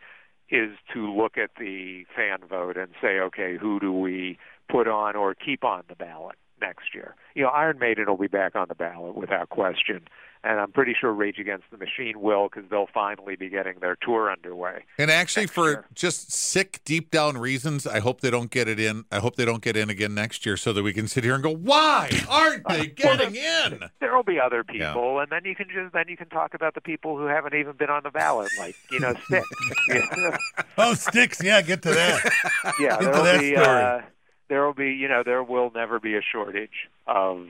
is 0.49 0.77
to 0.93 1.11
look 1.11 1.37
at 1.37 1.51
the 1.59 2.05
fan 2.15 2.39
vote 2.47 2.77
and 2.77 2.89
say, 3.01 3.19
okay, 3.19 3.57
who 3.59 3.79
do 3.79 3.91
we 3.91 4.37
put 4.69 4.87
on 4.87 5.15
or 5.15 5.33
keep 5.33 5.63
on 5.63 5.83
the 5.89 5.95
ballot 5.95 6.35
next 6.61 6.93
year? 6.93 7.15
You 7.35 7.43
know, 7.43 7.49
Iron 7.49 7.79
Maiden 7.79 8.05
will 8.07 8.17
be 8.17 8.27
back 8.27 8.55
on 8.55 8.67
the 8.67 8.75
ballot 8.75 9.15
without 9.15 9.49
question, 9.49 10.01
and 10.43 10.59
I'm 10.59 10.71
pretty 10.71 10.93
sure 10.99 11.13
Rage 11.13 11.37
Against 11.39 11.65
the 11.71 11.77
Machine 11.77 12.19
will 12.19 12.49
because 12.49 12.69
they'll 12.69 12.89
finally 12.93 13.35
be 13.35 13.49
getting 13.49 13.79
their 13.79 13.95
tour 14.01 14.31
underway. 14.31 14.83
And 14.97 15.09
actually, 15.11 15.47
for 15.47 15.69
year. 15.69 15.85
just 15.93 16.31
sick, 16.31 16.81
deep 16.85 17.11
down 17.11 17.37
reasons, 17.37 17.85
I 17.87 17.99
hope 17.99 18.21
they 18.21 18.29
don't 18.31 18.49
get 18.51 18.67
it 18.67 18.79
in. 18.79 19.05
I 19.11 19.19
hope 19.19 19.35
they 19.35 19.45
don't 19.45 19.61
get 19.61 19.77
in 19.77 19.89
again 19.89 20.13
next 20.15 20.45
year, 20.45 20.57
so 20.57 20.73
that 20.73 20.83
we 20.83 20.91
can 20.93 21.07
sit 21.07 21.23
here 21.23 21.33
and 21.35 21.43
go, 21.43 21.53
"Why 21.55 22.09
aren't 22.29 22.67
they 22.67 22.87
getting 23.03 23.35
in?" 23.35 23.89
There 23.99 24.15
will 24.15 24.23
be 24.23 24.39
other 24.39 24.63
people, 24.63 25.19
and 25.19 25.29
then 25.31 25.45
you 25.45 25.55
can 25.55 25.67
just 25.73 25.93
then 25.93 26.05
you 26.07 26.17
can 26.17 26.29
talk 26.29 26.53
about 26.53 26.73
the 26.73 26.81
people 26.81 27.17
who 27.17 27.25
haven't 27.25 27.53
even 27.55 27.73
been 27.77 27.89
on 27.89 28.03
the 28.03 28.11
ballot, 28.11 28.49
like 28.59 28.75
you 28.91 28.99
know, 28.99 29.13
Stick. 29.25 29.43
Yeah. 29.89 30.37
Oh, 30.77 30.93
Styx. 30.93 31.43
Yeah, 31.43 31.61
get 31.61 31.81
to 31.83 31.89
that. 31.89 32.31
yeah, 32.79 32.93
Into 32.93 33.05
there'll 33.05 33.23
that 33.23 33.39
be 33.41 33.51
story. 33.51 33.67
uh, 33.67 34.01
there 34.49 34.65
will 34.65 34.73
be 34.73 34.91
you 34.91 35.07
know 35.07 35.23
there 35.23 35.43
will 35.43 35.71
never 35.73 35.99
be 35.99 36.15
a 36.15 36.21
shortage 36.21 36.89
of 37.07 37.47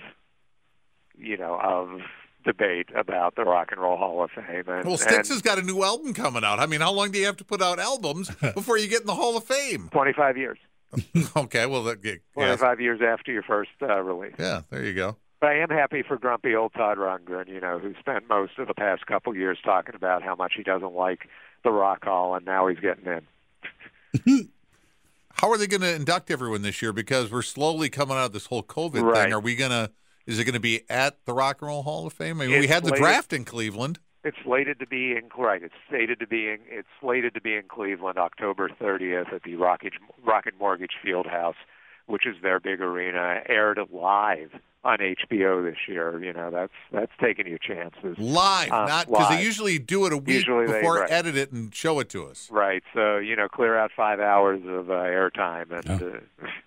you 1.18 1.38
know 1.38 1.60
of 1.60 2.01
debate 2.46 2.88
about 2.96 3.36
the 3.36 3.44
Rock 3.44 3.70
and 3.72 3.82
Roll 3.82 3.98
Hall 3.98 4.24
of 4.24 4.32
Fame. 4.32 4.63
And, 4.68 4.86
Well, 4.86 4.98
Styx 4.98 5.27
has 5.27 5.41
got 5.41 5.60
a 5.60 5.62
new 5.62 5.84
album 5.84 6.13
coming 6.13 6.44
out. 6.44 6.60
I 6.60 6.68
mean, 6.68 6.79
how 6.79 6.94
long 6.94 7.12
do 7.12 7.20
you 7.20 7.25
have 7.25 7.36
to 7.38 7.44
put 7.44 7.62
out 7.62 7.79
albums 7.79 8.29
before 8.53 8.77
you 8.77 8.88
get 8.88 9.01
in 9.01 9.08
the 9.08 9.15
Hall 9.15 9.36
of 9.36 9.44
Fame? 9.44 9.89
25 9.91 10.38
years, 10.38 10.58
okay, 11.38 11.65
well, 11.65 11.84
that, 11.84 12.00
yeah, 12.03 12.13
25 12.34 12.79
years 12.79 13.01
after 13.01 13.32
your 13.32 13.44
first 13.44 13.72
uh, 13.82 14.01
release. 14.01 14.36
yeah, 14.39 14.62
there 14.70 14.86
you 14.86 14.94
go. 14.94 15.18
But 15.39 15.51
I 15.51 15.60
am 15.60 15.70
happy 15.70 16.03
for 16.03 16.18
grumpy 16.18 16.53
old 16.56 16.74
Todd 16.74 16.98
Rundgren, 16.98 17.48
you 17.48 17.62
know, 17.62 17.79
who 17.79 17.94
spent 18.00 18.27
most 18.27 18.58
of 18.58 18.68
the 18.68 18.74
past 18.74 19.06
couple 19.06 19.34
years 19.36 19.58
talking 19.63 19.96
about 19.96 20.22
how 20.22 20.36
much 20.36 20.53
he 20.58 20.63
doesn't 20.63 20.94
like 20.94 21.29
the 21.63 21.72
Rock 21.72 22.03
Hall, 22.03 22.36
and 22.36 22.46
now 22.46 22.68
he's 22.68 22.79
getting 22.79 23.06
in. 23.06 24.50
How 25.41 25.50
are 25.51 25.58
they 25.58 25.67
going 25.67 25.81
to 25.81 25.96
induct 25.96 26.29
everyone 26.31 26.63
this 26.63 26.81
year? 26.81 26.91
Because 26.91 27.31
we're 27.31 27.41
slowly 27.43 27.89
coming 27.89 28.17
out 28.17 28.25
of 28.25 28.34
this 28.34 28.48
whole 28.48 28.62
COVID 28.63 29.01
Right. 29.03 29.24
thing. 29.24 29.34
Are 29.34 29.39
we 29.39 29.55
going 29.55 29.72
to? 29.72 29.89
Is 30.27 30.38
it 30.38 30.43
going 30.43 30.53
to 30.53 30.60
be 30.60 30.81
at 30.89 31.24
the 31.25 31.34
Rock 31.34 31.62
and 31.62 31.69
Roll 31.69 31.81
Hall 31.84 32.05
of 32.05 32.12
Fame? 32.13 32.41
I 32.41 32.48
mean, 32.48 32.60
we 32.60 32.67
had 32.67 32.84
the 32.84 32.89
slated- 32.89 33.03
draft 33.03 33.34
in 33.34 33.46
Cleveland. 33.46 34.00
It's 34.25 34.36
slated 34.43 34.79
to 34.79 34.86
be 34.86 35.13
in 35.13 35.29
right. 35.38 35.63
It's 35.63 35.74
slated 35.88 36.19
to 36.19 36.27
be 36.27 36.50
in. 36.50 36.60
It's 36.69 36.89
slated 37.00 37.34
to 37.36 37.41
be 37.41 37.55
in 37.55 37.63
Cleveland, 37.69 38.17
October 38.19 38.67
30th 38.69 39.31
at 39.31 39.43
the 39.43 39.55
Rocket 39.55 39.93
Rocket 40.22 40.55
Mortgage 40.60 40.96
Fieldhouse, 41.03 41.55
which 42.10 42.25
is 42.25 42.36
their 42.42 42.60
big 42.60 42.82
arena. 42.82 43.42
Aired 43.48 43.80
live 43.92 44.51
on 44.84 44.98
HBO 45.00 45.63
this 45.63 45.78
year. 45.88 46.24
You 46.24 46.34
know, 46.34 46.50
that's 46.51 46.74
that's 46.92 47.12
taking 47.22 47.48
your 47.48 47.58
chances. 47.60 48.18
Live, 48.18 48.72
Uh, 48.72 48.86
not 48.86 49.08
because 49.08 49.30
they 49.30 49.44
usually 49.44 49.78
do 49.80 50.06
it 50.06 50.13
a 50.13 50.18
week 50.18 50.36
Usually 50.36 50.66
they- 50.68 50.74
before, 50.80 51.01
right. 51.01 51.12
edit 51.12 51.36
it, 51.38 51.51
and 51.51 51.74
show 51.74 52.00
it 52.00 52.10
to 52.10 52.25
us. 52.25 52.50
Right. 52.51 52.84
So 52.94 53.18
you 53.18 53.36
know, 53.36 53.48
clear 53.48 53.78
out 53.78 53.92
five 53.96 54.20
hours 54.20 54.62
of 54.66 54.89
uh, 54.89 54.94
airtime, 54.94 55.72
and 55.72 56.01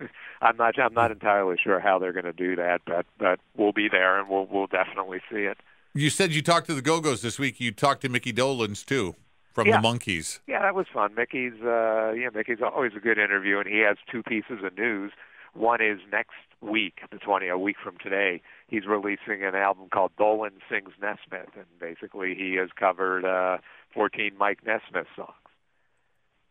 uh, 0.00 0.06
I'm 0.42 0.56
not 0.56 0.78
I'm 0.78 0.94
not 0.94 1.10
entirely 1.10 1.56
sure 1.62 1.80
how 1.80 1.98
they're 1.98 2.12
going 2.12 2.24
to 2.24 2.32
do 2.32 2.56
that, 2.56 2.82
but 2.86 3.06
but 3.18 3.40
we'll 3.56 3.72
be 3.72 3.88
there 3.88 4.18
and 4.18 4.28
we'll 4.28 4.46
we'll 4.46 4.66
definitely 4.68 5.20
see 5.30 5.42
it. 5.44 5.58
You 5.94 6.08
said 6.10 6.32
you 6.32 6.40
talked 6.42 6.66
to 6.68 6.74
the 6.74 6.82
Go 6.82 7.00
Go's 7.00 7.20
this 7.22 7.38
week. 7.38 7.60
You 7.60 7.70
talked 7.72 8.00
to 8.02 8.08
Mickey 8.08 8.32
Dolenz 8.32 8.84
too 8.84 9.14
from 9.52 9.66
Yeah. 9.68 9.80
the 9.80 9.86
Monkees. 9.86 10.40
Yeah, 10.46 10.60
that 10.62 10.74
was 10.74 10.86
fun. 10.92 11.14
Mickey's 11.14 11.60
uh 11.62 12.12
yeah, 12.16 12.28
Mickey's 12.34 12.58
always 12.62 12.92
a 12.96 13.00
good 13.00 13.18
interview 13.18 13.58
and 13.58 13.68
he 13.68 13.78
has 13.80 13.96
two 14.10 14.22
pieces 14.22 14.64
of 14.64 14.76
news. 14.76 15.12
One 15.54 15.80
is 15.82 15.98
next 16.10 16.32
week, 16.60 17.00
the 17.10 17.18
20 17.18 17.48
a 17.48 17.58
week 17.58 17.76
from 17.82 17.96
today, 18.02 18.40
he's 18.68 18.86
releasing 18.86 19.42
an 19.44 19.54
album 19.54 19.88
called 19.92 20.12
Dolenz 20.18 20.60
Sings 20.70 20.92
Nesmith 21.00 21.50
and 21.56 21.66
basically 21.80 22.34
he 22.34 22.54
has 22.54 22.70
covered 22.78 23.24
uh 23.24 23.58
14 23.94 24.32
Mike 24.38 24.60
Nesmith 24.64 25.08
songs. 25.16 25.34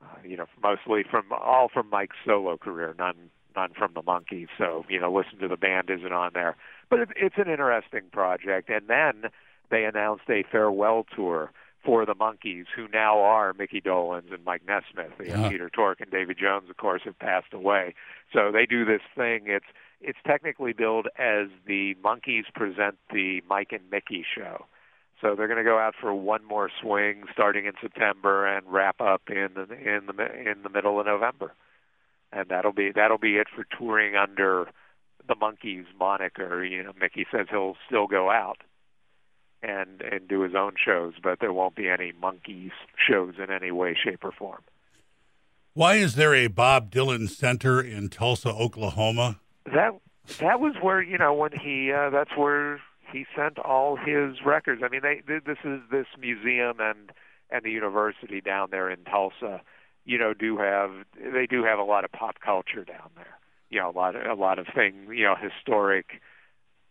uh, 0.01 0.05
you 0.23 0.37
know, 0.37 0.45
mostly 0.61 1.03
from 1.09 1.25
all 1.31 1.69
from 1.73 1.89
Mike's 1.89 2.15
solo 2.25 2.57
career, 2.57 2.95
none 2.97 3.29
none 3.55 3.71
from 3.77 3.93
the 3.93 4.01
Monkees. 4.01 4.47
So 4.57 4.85
you 4.89 4.99
know, 4.99 5.11
listen 5.13 5.39
to 5.39 5.47
the 5.47 5.57
band 5.57 5.89
isn't 5.89 6.13
on 6.13 6.31
there, 6.33 6.55
but 6.89 6.99
it, 6.99 7.09
it's 7.15 7.35
an 7.37 7.49
interesting 7.49 8.03
project. 8.11 8.69
And 8.69 8.87
then 8.87 9.31
they 9.69 9.85
announced 9.85 10.29
a 10.29 10.43
farewell 10.51 11.05
tour 11.15 11.51
for 11.83 12.05
the 12.05 12.13
Monkees 12.13 12.65
who 12.75 12.87
now 12.93 13.19
are 13.19 13.53
Mickey 13.53 13.81
Dolenz 13.81 14.31
and 14.33 14.43
Mike 14.45 14.61
Nesmith. 14.67 15.13
You 15.19 15.33
know, 15.33 15.41
Yeah. 15.43 15.49
Peter 15.49 15.69
Tork 15.69 15.99
and 16.01 16.11
David 16.11 16.37
Jones, 16.39 16.69
of 16.69 16.77
course, 16.77 17.01
have 17.05 17.17
passed 17.17 17.53
away. 17.53 17.95
So 18.33 18.51
they 18.51 18.65
do 18.65 18.85
this 18.85 19.01
thing. 19.15 19.43
It's 19.47 19.65
it's 19.99 20.19
technically 20.25 20.73
billed 20.73 21.07
as 21.17 21.47
the 21.67 21.95
Monkees 22.03 22.51
present 22.55 22.97
the 23.11 23.41
Mike 23.47 23.71
and 23.71 23.89
Mickey 23.91 24.25
show. 24.35 24.65
So 25.21 25.35
they're 25.35 25.47
going 25.47 25.59
to 25.59 25.63
go 25.63 25.77
out 25.77 25.93
for 25.99 26.13
one 26.15 26.43
more 26.43 26.71
swing 26.81 27.23
starting 27.31 27.65
in 27.65 27.73
September 27.79 28.47
and 28.47 28.65
wrap 28.67 28.99
up 28.99 29.23
in 29.29 29.49
the 29.55 29.63
in 29.73 30.07
the 30.07 30.49
in 30.49 30.63
the 30.63 30.69
middle 30.69 30.99
of 30.99 31.05
November. 31.05 31.53
And 32.31 32.49
that'll 32.49 32.73
be 32.73 32.91
that'll 32.91 33.17
be 33.19 33.37
it 33.37 33.47
for 33.55 33.63
touring 33.77 34.15
under 34.15 34.67
the 35.27 35.35
Monkees 35.35 35.85
moniker. 35.99 36.63
You 36.63 36.83
know, 36.83 36.93
Mickey 36.99 37.25
says 37.31 37.47
he'll 37.51 37.75
still 37.87 38.07
go 38.07 38.31
out 38.31 38.57
and 39.63 40.01
and 40.01 40.27
do 40.27 40.41
his 40.41 40.55
own 40.55 40.73
shows, 40.83 41.13
but 41.21 41.39
there 41.39 41.53
won't 41.53 41.75
be 41.75 41.87
any 41.89 42.13
Monkees 42.13 42.71
shows 42.95 43.35
in 43.37 43.51
any 43.51 43.71
way, 43.71 43.95
shape, 44.01 44.23
or 44.23 44.31
form. 44.31 44.61
Why 45.73 45.95
is 45.95 46.15
there 46.15 46.35
a 46.35 46.47
Bob 46.47 46.91
Dylan 46.91 47.29
Center 47.29 47.81
in 47.81 48.09
Tulsa, 48.09 48.49
Oklahoma? 48.49 49.39
That 49.65 49.93
that 50.39 50.59
was 50.59 50.75
where 50.81 51.01
you 51.01 51.17
know 51.17 51.33
when 51.33 51.51
he 51.51 51.91
uh, 51.91 52.09
that's 52.09 52.35
where 52.35 52.81
he 53.11 53.25
sent 53.35 53.59
all 53.59 53.95
his 53.95 54.43
records. 54.45 54.81
I 54.83 54.89
mean, 54.89 55.01
they 55.01 55.21
this 55.27 55.57
is 55.63 55.81
this 55.91 56.07
museum 56.19 56.77
and 56.79 57.11
and 57.49 57.63
the 57.63 57.71
university 57.71 58.41
down 58.41 58.69
there 58.71 58.89
in 58.89 59.03
Tulsa. 59.03 59.61
You 60.05 60.17
know, 60.17 60.33
do 60.33 60.57
have 60.57 60.91
they 61.15 61.45
do 61.45 61.63
have 61.63 61.79
a 61.79 61.83
lot 61.83 62.05
of 62.05 62.11
pop 62.11 62.39
culture 62.43 62.83
down 62.83 63.11
there. 63.15 63.37
You 63.69 63.79
know, 63.79 63.89
a 63.89 63.95
lot 63.95 64.15
of 64.15 64.25
a 64.25 64.39
lot 64.39 64.59
of 64.59 64.67
things. 64.73 65.07
You 65.09 65.23
know, 65.23 65.35
historic 65.35 66.21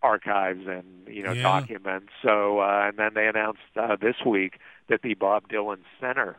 archives 0.03 0.67
and 0.67 0.85
you 1.07 1.23
know 1.23 1.33
Yeah. 1.33 1.43
documents. 1.43 2.13
So 2.23 2.61
uh, 2.61 2.87
and 2.89 2.97
then 2.99 3.15
they 3.15 3.27
announced 3.27 3.61
uh, 3.77 3.97
this 3.97 4.17
week 4.25 4.59
that 4.89 5.03
the 5.03 5.15
Bob 5.15 5.49
Dylan 5.49 5.81
Center 6.01 6.37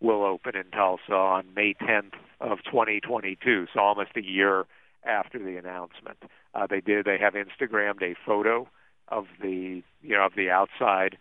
will 0.00 0.24
open 0.24 0.56
in 0.56 0.64
Tulsa 0.70 1.14
on 1.14 1.46
May 1.54 1.74
10th 1.74 2.12
of 2.40 2.58
2022. 2.64 3.66
So 3.72 3.80
almost 3.80 4.10
a 4.16 4.22
year 4.22 4.66
after 5.04 5.38
the 5.38 5.56
announcement. 5.56 6.18
Uh, 6.54 6.66
they 6.66 6.80
did. 6.80 7.04
They 7.04 7.18
have 7.18 7.34
Instagrammed 7.34 8.02
a 8.02 8.14
photo 8.26 8.68
of 9.08 9.26
the 9.40 9.82
you 10.02 10.16
know 10.16 10.26
of 10.26 10.34
the 10.34 10.50
outside 10.50 11.16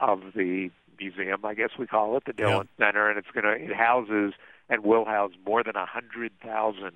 of 0.00 0.20
the 0.34 0.70
museum, 0.98 1.44
I 1.44 1.54
guess 1.54 1.70
we 1.78 1.86
call 1.86 2.16
it, 2.16 2.24
the 2.24 2.32
Dylan 2.32 2.68
Center, 2.78 3.08
and 3.08 3.18
it's 3.18 3.28
gonna 3.32 3.50
it 3.50 3.74
houses 3.74 4.34
and 4.68 4.82
will 4.84 5.04
house 5.04 5.32
more 5.46 5.62
than 5.62 5.76
a 5.76 5.86
hundred 5.86 6.32
thousand 6.42 6.92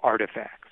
artifacts 0.00 0.68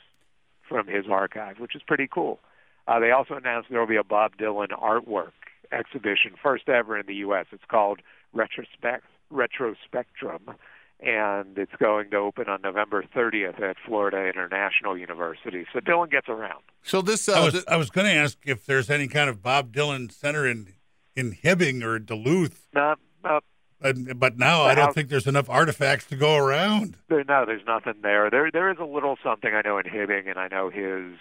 from 0.68 0.86
his 0.86 1.06
archive, 1.10 1.58
which 1.58 1.74
is 1.76 1.82
pretty 1.86 2.08
cool. 2.12 2.38
Uh, 2.86 3.00
they 3.00 3.10
also 3.10 3.34
announced 3.34 3.68
there 3.70 3.80
will 3.80 3.86
be 3.86 3.96
a 3.96 4.04
Bob 4.04 4.36
Dylan 4.36 4.68
artwork 4.68 5.32
exhibition, 5.72 6.34
first 6.40 6.68
ever 6.68 6.98
in 6.98 7.06
the 7.06 7.16
U.S. 7.16 7.46
It's 7.52 7.64
called 7.68 8.00
Retrospect 8.32 9.02
Retrospectrum, 9.32 10.54
and 11.00 11.58
it's 11.58 11.74
going 11.80 12.10
to 12.10 12.16
open 12.16 12.48
on 12.48 12.62
November 12.62 13.02
30th 13.02 13.60
at 13.60 13.76
Florida 13.84 14.28
International 14.28 14.96
University. 14.96 15.66
So 15.72 15.80
Dylan 15.80 16.10
gets 16.10 16.28
around. 16.28 16.62
So 16.84 17.02
this, 17.02 17.28
I 17.28 17.40
uh, 17.40 17.44
was 17.44 17.52
th- 17.54 17.64
I 17.66 17.76
was 17.76 17.90
going 17.90 18.06
to 18.06 18.12
ask 18.12 18.38
if 18.44 18.64
there's 18.66 18.88
any 18.88 19.08
kind 19.08 19.28
of 19.28 19.42
Bob 19.42 19.72
Dylan 19.72 20.12
Center 20.12 20.46
in 20.46 20.74
in 21.16 21.32
Hibbing 21.32 21.82
or 21.82 21.98
Duluth, 21.98 22.68
Not, 22.74 22.98
not 23.24 23.42
but, 23.80 24.18
but 24.18 24.38
now 24.38 24.62
I 24.62 24.74
don't 24.74 24.94
think 24.94 25.08
there's 25.08 25.26
enough 25.26 25.50
artifacts 25.50 26.06
to 26.06 26.16
go 26.16 26.36
around. 26.36 26.96
there, 27.08 27.24
no, 27.24 27.44
there's 27.44 27.66
nothing 27.66 27.94
there. 28.02 28.30
There, 28.30 28.50
there 28.50 28.70
is 28.70 28.78
a 28.80 28.84
little 28.84 29.16
something 29.22 29.52
I 29.54 29.62
know 29.62 29.78
in 29.78 29.84
Hibbing, 29.84 30.28
and 30.28 30.38
I 30.38 30.48
know 30.48 30.70
his, 30.70 31.18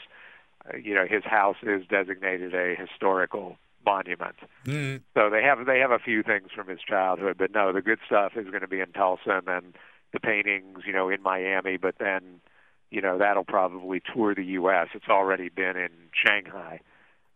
you 0.81 0.93
know, 0.93 1.05
his 1.09 1.23
house 1.23 1.57
is 1.63 1.85
designated 1.87 2.53
a 2.53 2.75
historical 2.75 3.57
monument. 3.85 4.35
Mm. 4.65 5.01
So 5.13 5.29
they 5.29 5.43
have 5.43 5.65
they 5.65 5.79
have 5.79 5.91
a 5.91 5.99
few 5.99 6.23
things 6.23 6.49
from 6.55 6.67
his 6.67 6.79
childhood, 6.81 7.35
but 7.37 7.51
no, 7.53 7.71
the 7.71 7.81
good 7.81 7.99
stuff 8.05 8.33
is 8.35 8.47
going 8.47 8.61
to 8.61 8.67
be 8.67 8.79
in 8.79 8.91
Tulsa, 8.93 9.41
and 9.47 9.75
the 10.11 10.19
paintings, 10.19 10.79
you 10.85 10.93
know, 10.93 11.09
in 11.09 11.21
Miami. 11.21 11.77
But 11.77 11.95
then, 11.99 12.41
you 12.89 13.01
know, 13.01 13.17
that'll 13.17 13.43
probably 13.43 14.01
tour 14.13 14.33
the 14.33 14.43
U.S. 14.45 14.87
It's 14.93 15.09
already 15.09 15.49
been 15.49 15.77
in 15.77 15.89
Shanghai, 16.13 16.79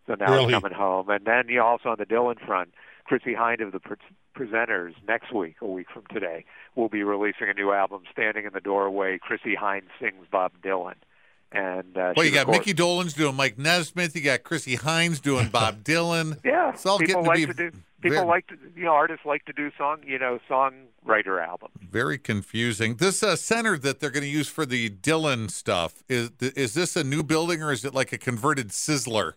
so 0.08 0.16
now 0.16 0.32
Really? 0.34 0.54
it's 0.54 0.62
coming 0.62 0.78
home. 0.78 1.10
And 1.10 1.26
then 1.26 1.50
you 1.50 1.62
also 1.62 1.90
on 1.90 1.98
the 2.00 2.06
Dylan 2.06 2.44
front, 2.44 2.74
Chrissie 3.06 3.36
Hynde 3.36 3.62
of 3.62 3.72
the 3.72 3.80
pre- 3.80 3.98
Pretenders 4.34 4.96
next 5.06 5.34
week, 5.34 5.56
a 5.62 5.66
week 5.68 5.88
from 5.94 6.04
today, 6.14 6.46
will 6.76 6.88
be 6.88 7.04
releasing 7.04 7.50
a 7.50 7.54
new 7.54 7.74
album, 7.74 8.04
Standing 8.12 8.46
in 8.46 8.54
the 8.54 8.62
Doorway. 8.62 9.18
Chrissie 9.18 9.56
Hynde 9.60 9.90
sings 10.00 10.26
Bob 10.32 10.54
Dylan. 10.64 10.94
And 11.52 11.98
uh, 11.98 12.14
well, 12.16 12.26
you 12.26 12.32
got 12.32 12.48
records- 12.48 12.68
Mickey 12.68 12.74
Dolenz 12.80 13.16
doing 13.16 13.36
Mike 13.36 13.58
Nesmith. 13.58 14.16
You 14.16 14.22
got 14.22 14.44
Chrissy 14.44 14.76
Hines 14.76 15.20
doing 15.20 15.50
Bob 15.52 15.84
Dylan. 15.84 16.38
Yeah, 16.46 16.70
It's 16.74 16.86
all 16.86 17.00
people 17.00 17.24
like 17.24 17.40
to 17.40 17.48
to, 17.48 17.54
do. 17.72 17.78
People 18.02 18.18
very- 18.18 18.28
like 18.28 18.48
to, 18.48 18.56
you 18.76 18.84
know, 18.86 18.92
artists 18.94 19.26
like 19.26 19.44
to 19.46 19.54
do 19.54 19.72
song, 19.78 20.02
you 20.06 20.20
know, 20.20 20.40
songwriter 20.50 21.44
albums. 21.46 21.74
Very 21.82 22.18
confusing. 22.20 22.96
This 22.96 23.24
uh, 23.24 23.36
center 23.36 23.78
that 23.80 24.00
they're 24.00 24.12
going 24.12 24.24
to 24.24 24.30
use 24.30 24.48
for 24.48 24.66
the 24.66 24.90
Dylan 24.92 25.50
stuff 25.50 26.04
is 26.08 26.30
is 26.40 26.76
this 26.76 26.96
a 26.96 27.04
new 27.04 27.24
building 27.24 27.64
or 27.64 27.72
is 27.72 27.84
it 27.84 27.94
like 27.96 28.14
a 28.14 28.18
converted 28.18 28.70
Sizzler 28.70 29.34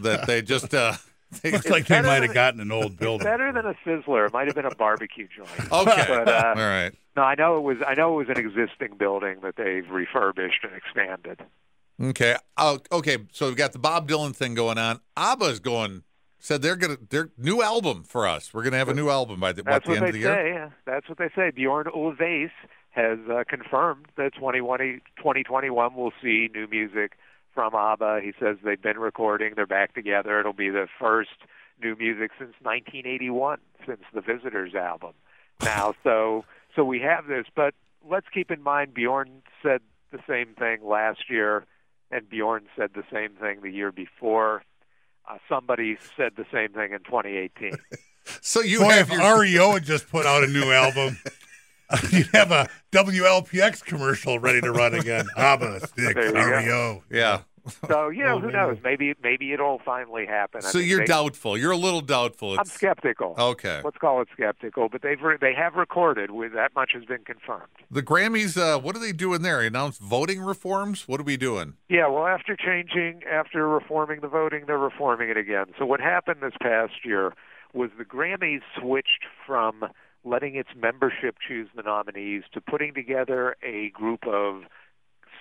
that 0.00 0.26
they 0.28 0.40
just 0.42 0.72
uh, 0.72 0.94
they, 1.42 1.50
Looks 1.52 1.68
like 1.68 1.86
they 1.86 2.02
might 2.02 2.22
have 2.22 2.34
gotten 2.34 2.60
an 2.60 2.72
old 2.72 2.98
building. 2.98 3.24
Better 3.24 3.52
than 3.52 3.66
a 3.66 3.74
sizzler. 3.86 4.26
It 4.26 4.32
might 4.32 4.46
have 4.46 4.56
been 4.56 4.66
a 4.66 4.74
barbecue 4.74 5.28
joint. 5.34 5.50
okay? 5.72 6.04
But, 6.08 6.28
uh, 6.28 6.54
All 6.56 6.62
right. 6.62 6.92
No, 7.16 7.22
I 7.22 7.34
know 7.34 7.56
it 7.56 7.62
was. 7.62 7.78
I 7.86 7.94
know 7.94 8.14
it 8.14 8.26
was 8.26 8.36
an 8.36 8.44
existing 8.44 8.96
building 8.98 9.40
that 9.42 9.56
they've 9.56 9.88
refurbished 9.88 10.64
and 10.64 10.74
expanded. 10.74 11.40
Okay. 12.00 12.36
Oh, 12.56 12.78
okay. 12.92 13.18
So 13.32 13.46
we've 13.46 13.56
got 13.56 13.72
the 13.72 13.78
Bob 13.78 14.08
Dylan 14.08 14.34
thing 14.34 14.54
going 14.54 14.78
on. 14.78 15.00
ABBA's 15.16 15.60
going. 15.60 16.02
Said 16.42 16.62
they're 16.62 16.76
gonna 16.76 16.96
their 17.10 17.28
new 17.36 17.60
album 17.62 18.02
for 18.02 18.26
us. 18.26 18.54
We're 18.54 18.62
gonna 18.62 18.78
have 18.78 18.88
a 18.88 18.94
new 18.94 19.10
album 19.10 19.40
by 19.40 19.52
the, 19.52 19.62
what, 19.62 19.84
the 19.84 19.96
end 19.96 20.06
of 20.06 20.12
the 20.12 20.18
year. 20.20 20.70
say. 20.70 20.74
That's 20.86 21.06
what 21.06 21.18
they 21.18 21.28
say. 21.36 21.50
Bjorn 21.50 21.84
Ulvaeus 21.84 22.50
has 22.90 23.18
uh, 23.30 23.44
confirmed 23.46 24.06
that 24.16 24.34
2020, 24.34 25.00
2021 25.18 25.94
will 25.94 26.12
see 26.22 26.48
new 26.54 26.66
music 26.66 27.12
from 27.54 27.74
ABBA. 27.74 28.20
He 28.22 28.32
says 28.38 28.56
they've 28.62 28.80
been 28.80 28.98
recording. 28.98 29.54
They're 29.56 29.66
back 29.66 29.94
together. 29.94 30.40
It'll 30.40 30.52
be 30.52 30.70
the 30.70 30.88
first 30.98 31.30
new 31.82 31.96
music 31.96 32.32
since 32.38 32.54
1981, 32.62 33.58
since 33.86 34.02
the 34.14 34.20
Visitors 34.20 34.74
album. 34.74 35.12
Now, 35.62 35.94
so 36.04 36.44
so 36.76 36.84
we 36.84 37.00
have 37.00 37.26
this, 37.26 37.46
but 37.54 37.74
let's 38.08 38.26
keep 38.32 38.50
in 38.50 38.62
mind 38.62 38.94
Bjorn 38.94 39.42
said 39.62 39.80
the 40.12 40.20
same 40.28 40.54
thing 40.58 40.78
last 40.84 41.28
year, 41.28 41.66
and 42.10 42.28
Bjorn 42.28 42.66
said 42.76 42.90
the 42.94 43.04
same 43.12 43.32
thing 43.40 43.60
the 43.62 43.70
year 43.70 43.92
before. 43.92 44.62
Uh, 45.28 45.38
somebody 45.48 45.96
said 46.16 46.32
the 46.36 46.46
same 46.52 46.72
thing 46.72 46.92
in 46.92 47.00
2018. 47.00 47.72
So 48.42 48.60
you 48.60 48.80
Boy, 48.80 48.90
have 48.90 49.10
if 49.10 49.18
your 49.18 49.40
REO 49.40 49.70
had 49.74 49.84
just 49.84 50.08
put 50.08 50.26
out 50.26 50.44
a 50.44 50.46
new 50.46 50.70
album, 50.70 51.18
you'd 52.12 52.28
have 52.34 52.50
a 52.52 52.68
WLPX 52.92 53.84
commercial 53.84 54.38
ready 54.38 54.60
to 54.60 54.72
run 54.72 54.94
again. 54.94 55.26
ABBA, 55.36 55.80
you 55.96 56.14
go. 56.14 56.32
REO. 56.32 57.02
yeah. 57.10 57.40
So 57.88 58.08
you 58.08 58.24
know, 58.24 58.36
Oh, 58.36 58.40
who 58.40 58.50
knows? 58.50 58.78
Maybe 58.82 59.14
maybe 59.22 59.52
it'll 59.52 59.80
finally 59.84 60.24
happen. 60.24 60.62
I 60.64 60.68
So 60.70 60.78
mean, 60.78 60.88
you're 60.88 61.00
they- 61.00 61.04
doubtful. 61.04 61.58
You're 61.58 61.72
a 61.72 61.76
little 61.76 62.00
doubtful. 62.00 62.58
I'm 62.58 62.64
skeptical. 62.64 63.34
Okay. 63.38 63.82
Let's 63.84 63.98
call 63.98 64.22
it 64.22 64.28
skeptical, 64.32 64.88
but 64.88 65.02
they've 65.02 65.20
re- 65.20 65.36
they 65.38 65.52
have 65.54 65.74
recorded. 65.74 66.30
With 66.30 66.54
that 66.54 66.74
much 66.74 66.92
has 66.94 67.04
been 67.04 67.22
confirmed. 67.24 67.68
The 67.90 68.02
Grammys. 68.02 68.56
Uh, 68.56 68.80
what 68.80 68.96
are 68.96 68.98
they 68.98 69.12
doing 69.12 69.42
there? 69.42 69.60
Announced 69.60 70.00
voting 70.00 70.40
reforms. 70.40 71.06
What 71.06 71.20
are 71.20 71.24
we 71.24 71.36
doing? 71.36 71.74
Yeah, 71.90 72.08
well, 72.08 72.26
after 72.26 72.56
changing, 72.56 73.22
after 73.30 73.68
reforming 73.68 74.20
the 74.20 74.28
voting, 74.28 74.64
they're 74.66 74.78
reforming 74.78 75.28
it 75.28 75.36
again. 75.36 75.66
So 75.78 75.84
what 75.84 76.00
happened 76.00 76.38
this 76.40 76.54
past 76.62 77.04
year 77.04 77.34
was 77.74 77.90
the 77.98 78.04
Grammys 78.06 78.62
switched 78.80 79.26
from 79.46 79.84
letting 80.24 80.54
its 80.54 80.70
membership 80.76 81.36
choose 81.46 81.68
the 81.74 81.82
nominees 81.82 82.42
to 82.52 82.60
putting 82.60 82.94
together 82.94 83.56
a 83.62 83.90
group 83.90 84.26
of 84.26 84.62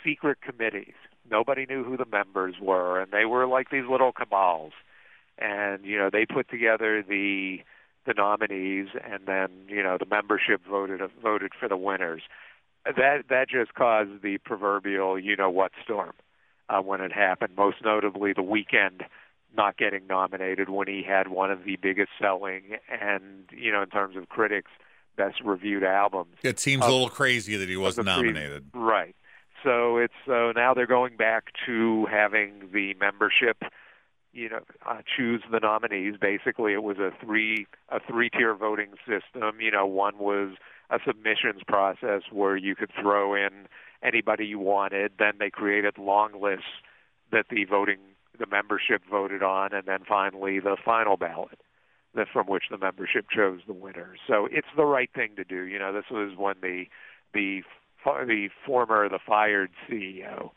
secret 0.03 0.39
committees. 0.41 0.93
Nobody 1.29 1.65
knew 1.65 1.83
who 1.83 1.97
the 1.97 2.05
members 2.05 2.55
were, 2.61 2.99
and 2.99 3.11
they 3.11 3.25
were 3.25 3.45
like 3.45 3.69
these 3.69 3.83
little 3.89 4.11
cabals. 4.11 4.73
And 5.37 5.85
you 5.85 5.97
know, 5.97 6.09
they 6.11 6.25
put 6.25 6.49
together 6.49 7.03
the 7.07 7.59
the 8.05 8.13
nominees, 8.13 8.87
and 9.03 9.25
then 9.25 9.49
you 9.67 9.83
know 9.83 9.97
the 9.99 10.05
membership 10.05 10.61
voted 10.69 11.01
voted 11.21 11.51
for 11.59 11.67
the 11.69 11.77
winners. 11.77 12.21
That 12.85 13.23
that 13.29 13.49
just 13.49 13.73
caused 13.73 14.21
the 14.21 14.37
proverbial 14.39 15.19
you 15.19 15.35
know 15.35 15.49
what 15.49 15.71
storm 15.83 16.13
uh, 16.69 16.81
when 16.81 17.01
it 17.01 17.11
happened. 17.11 17.53
Most 17.55 17.77
notably, 17.83 18.33
the 18.33 18.41
Weeknd 18.41 19.01
not 19.59 19.75
getting 19.75 20.07
nominated 20.07 20.69
when 20.69 20.87
he 20.87 21.03
had 21.03 21.27
one 21.27 21.51
of 21.51 21.65
the 21.65 21.75
biggest 21.75 22.11
selling 22.17 22.77
and 22.89 23.49
you 23.51 23.69
know 23.73 23.81
in 23.81 23.89
terms 23.89 24.15
of 24.15 24.29
critics 24.29 24.71
best 25.17 25.41
reviewed 25.43 25.83
albums 25.83 26.33
It 26.43 26.61
seems 26.61 26.85
a 26.85 26.89
little 26.89 27.09
crazy 27.09 27.57
that 27.57 27.67
he 27.67 27.75
wasn't 27.75 28.07
of 28.07 28.15
nominated. 28.15 28.69
Right. 28.73 29.17
So 29.61 29.97
it's 29.97 30.13
so 30.25 30.53
now 30.55 30.73
they're 30.73 30.87
going 30.87 31.17
back 31.17 31.47
to 31.65 32.07
having 32.09 32.69
the 32.71 32.93
membership, 33.01 33.63
you 34.31 34.47
know, 34.47 34.61
uh, 34.87 35.01
choose 35.17 35.43
the 35.51 35.59
nominees. 35.59 36.15
Basically, 36.21 36.71
it 36.71 36.83
was 36.83 36.97
a 36.99 37.11
three 37.21 37.67
a 37.89 37.99
three 37.99 38.29
tier 38.29 38.55
voting 38.55 38.93
system. 38.99 39.59
You 39.59 39.71
know, 39.71 39.85
one 39.85 40.17
was 40.19 40.55
a 40.89 40.99
submissions 41.05 41.63
process 41.67 42.21
where 42.31 42.55
you 42.55 42.75
could 42.75 42.91
throw 43.01 43.35
in 43.35 43.67
anybody 44.01 44.45
you 44.45 44.59
wanted. 44.59 45.11
Then 45.19 45.33
they 45.37 45.49
created 45.49 45.97
long 45.97 46.41
lists 46.41 46.79
that 47.33 47.47
the 47.49 47.65
voting 47.65 47.99
the 48.39 48.47
membership 48.47 49.01
voted 49.09 49.43
on, 49.43 49.73
and 49.73 49.85
then 49.85 49.99
finally 50.07 50.59
the 50.59 50.77
final 50.83 51.17
ballot 51.17 51.59
that 52.15 52.27
from 52.33 52.47
which 52.47 52.63
the 52.71 52.77
membership 52.77 53.27
chose 53.29 53.59
the 53.67 53.73
winner. 53.73 54.15
So 54.27 54.47
it's 54.51 54.67
the 54.75 54.85
right 54.85 55.09
thing 55.13 55.35
to 55.35 55.43
do. 55.43 55.63
You 55.63 55.77
know, 55.77 55.93
this 55.93 56.05
was 56.09 56.35
when 56.37 56.55
the 56.61 56.85
the 57.33 57.61
the 58.05 58.49
former 58.65 59.07
the 59.09 59.19
fired 59.25 59.71
CEO 59.87 60.51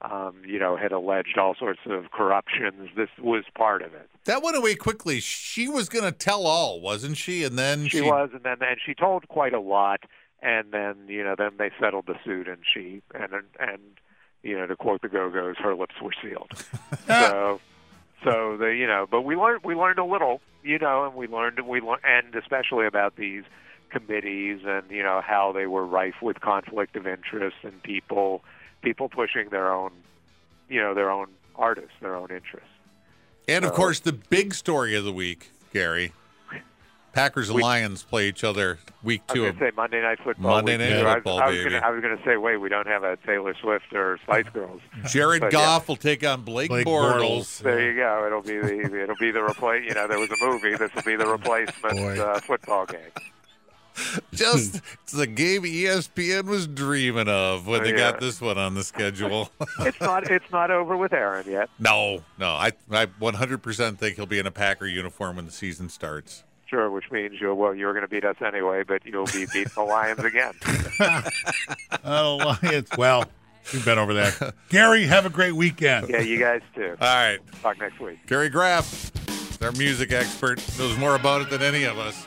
um, 0.00 0.42
you 0.46 0.58
know, 0.58 0.76
had 0.76 0.92
alleged 0.92 1.38
all 1.38 1.54
sorts 1.58 1.80
of 1.86 2.10
corruptions. 2.12 2.90
This 2.96 3.08
was 3.18 3.44
part 3.56 3.82
of 3.82 3.94
it. 3.94 4.08
That 4.24 4.42
went 4.42 4.56
away 4.56 4.74
quickly. 4.76 5.20
She 5.20 5.68
was 5.68 5.88
going 5.88 6.04
to 6.04 6.12
tell 6.12 6.46
all, 6.46 6.80
wasn't 6.80 7.16
she? 7.16 7.44
And 7.44 7.58
then 7.58 7.84
she, 7.88 7.98
she, 7.98 8.02
was, 8.02 8.30
and 8.32 8.44
then 8.44 8.58
and 8.60 8.78
she 8.84 8.94
told 8.94 9.26
quite 9.28 9.54
a 9.54 9.60
lot. 9.60 10.00
And 10.40 10.70
then 10.70 11.08
you 11.08 11.24
know, 11.24 11.34
then 11.36 11.52
they 11.58 11.70
settled 11.80 12.06
the 12.06 12.14
suit, 12.24 12.46
and 12.46 12.58
she 12.62 13.02
and 13.12 13.32
and 13.58 13.80
you 14.42 14.56
know, 14.56 14.66
to 14.66 14.76
quote 14.76 15.02
the 15.02 15.08
Go 15.08 15.30
Go's, 15.30 15.56
her 15.58 15.74
lips 15.74 15.94
were 16.00 16.12
sealed. 16.22 16.50
so, 17.06 17.60
so 18.24 18.56
the 18.56 18.68
you 18.68 18.86
know, 18.86 19.06
but 19.10 19.22
we 19.22 19.36
learned 19.36 19.64
we 19.64 19.74
learned 19.74 19.98
a 19.98 20.04
little, 20.04 20.40
you 20.62 20.78
know, 20.78 21.04
and 21.04 21.14
we 21.14 21.26
learned 21.26 21.60
we 21.66 21.80
learned, 21.80 22.02
and 22.04 22.34
especially 22.34 22.86
about 22.86 23.16
these 23.16 23.44
committees 23.90 24.60
and 24.66 24.90
you 24.90 25.02
know 25.02 25.20
how 25.24 25.52
they 25.52 25.66
were 25.66 25.84
rife 25.84 26.16
with 26.20 26.40
conflict 26.40 26.94
of 26.96 27.06
interest 27.06 27.56
and 27.62 27.82
people 27.82 28.42
people 28.82 29.08
pushing 29.08 29.48
their 29.48 29.72
own, 29.72 29.90
you 30.68 30.80
know, 30.80 30.94
their 30.94 31.10
own 31.10 31.28
artists, 31.56 31.92
their 32.00 32.14
own 32.14 32.30
interests. 32.30 32.68
And 33.48 33.64
of 33.64 33.72
course, 33.72 34.00
the 34.00 34.12
big 34.12 34.54
story 34.54 34.94
of 34.94 35.04
the 35.04 35.12
week, 35.12 35.50
Gary. 35.72 36.12
Packers 37.12 37.48
and 37.48 37.56
we, 37.56 37.62
Lions 37.62 38.02
play 38.02 38.28
each 38.28 38.44
other 38.44 38.78
week 39.02 39.26
two. 39.26 39.44
I 39.44 39.50
was 39.50 39.56
going 39.56 39.58
to 39.58 39.72
say 39.72 39.76
Monday 39.76 40.02
Night 40.02 40.18
Football. 40.22 40.50
Monday 40.50 40.76
Night 40.76 41.14
Football, 41.14 41.40
I 41.40 41.48
was, 41.48 41.56
baby. 41.56 41.76
I 41.76 41.90
was 41.90 42.00
going 42.00 42.16
to 42.16 42.24
say, 42.24 42.36
wait, 42.36 42.58
we 42.58 42.68
don't 42.68 42.86
have 42.86 43.02
a 43.02 43.16
Taylor 43.16 43.54
Swift 43.60 43.92
or 43.92 44.18
Spice 44.22 44.46
Girls. 44.52 44.80
Jared 45.06 45.40
but, 45.40 45.52
Goff 45.52 45.82
yeah. 45.82 45.86
will 45.88 45.96
take 45.96 46.24
on 46.24 46.42
Blake, 46.42 46.68
Blake 46.68 46.86
Bortles. 46.86 47.20
Bortles. 47.20 47.62
There 47.62 47.90
you 47.90 47.96
go. 47.96 48.24
It'll 48.26 48.42
be 48.42 48.58
the 48.58 49.02
it'll 49.02 49.16
be 49.16 49.30
the 49.30 49.42
replace. 49.42 49.84
You 49.88 49.94
know, 49.94 50.06
there 50.06 50.18
was 50.18 50.30
a 50.30 50.44
movie. 50.44 50.76
This 50.76 50.94
will 50.94 51.02
be 51.02 51.16
the 51.16 51.26
replacement 51.26 52.18
uh, 52.18 52.40
football 52.40 52.86
game. 52.86 53.00
Just 54.32 54.80
it's 55.02 55.12
the 55.12 55.26
game 55.26 55.62
ESPN 55.62 56.44
was 56.44 56.66
dreaming 56.66 57.28
of 57.28 57.66
when 57.66 57.82
they 57.82 57.90
yeah. 57.90 58.12
got 58.12 58.20
this 58.20 58.40
one 58.40 58.58
on 58.58 58.74
the 58.74 58.84
schedule. 58.84 59.50
it's 59.80 60.00
not 60.00 60.30
it's 60.30 60.50
not 60.52 60.70
over 60.70 60.96
with 60.96 61.12
Aaron 61.12 61.50
yet. 61.50 61.68
No, 61.78 62.22
no. 62.38 62.48
I 62.48 62.72
I 62.90 63.06
100% 63.06 63.98
think 63.98 64.16
he'll 64.16 64.26
be 64.26 64.38
in 64.38 64.46
a 64.46 64.50
Packer 64.50 64.86
uniform 64.86 65.36
when 65.36 65.46
the 65.46 65.52
season 65.52 65.88
starts. 65.88 66.44
Sure, 66.68 66.90
which 66.90 67.10
means 67.10 67.40
you'll 67.40 67.54
well 67.54 67.74
you're 67.74 67.94
going 67.94 68.04
to 68.04 68.08
beat 68.08 68.24
us 68.24 68.36
anyway, 68.44 68.82
but 68.82 69.04
you'll 69.06 69.24
be 69.26 69.46
beating 69.46 69.72
the 69.74 69.82
Lions 69.82 70.20
again. 70.20 70.52
oh, 72.04 72.56
Lions! 72.62 72.88
Well, 72.98 73.24
we've 73.72 73.84
been 73.84 73.98
over 73.98 74.12
that. 74.14 74.54
Gary, 74.68 75.04
have 75.04 75.24
a 75.24 75.30
great 75.30 75.54
weekend. 75.54 76.10
Yeah, 76.10 76.20
you 76.20 76.38
guys 76.38 76.60
too. 76.74 76.96
All 77.00 77.06
right, 77.06 77.38
talk 77.62 77.78
next 77.80 77.98
week. 78.00 78.18
Gary 78.26 78.50
Graff, 78.50 79.10
our 79.62 79.72
music 79.72 80.12
expert, 80.12 80.62
knows 80.78 80.96
more 80.98 81.14
about 81.14 81.40
it 81.40 81.48
than 81.48 81.62
any 81.62 81.84
of 81.84 81.98
us. 81.98 82.26